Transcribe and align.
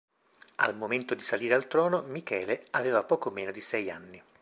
Al 0.55 0.75
momento 0.75 1.13
di 1.13 1.21
salire 1.21 1.53
al 1.53 1.67
trono, 1.67 2.01
Michele 2.01 2.65
aveva 2.71 3.03
poco 3.03 3.29
meno 3.29 3.51
di 3.51 3.61
sei 3.61 3.91
anni. 3.91 4.19